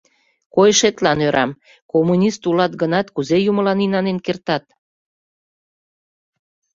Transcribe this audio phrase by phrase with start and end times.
[0.55, 1.51] —Койышетлан ӧрам:
[1.91, 4.65] коммунист улат гынат, кузе юмылан инанен картат?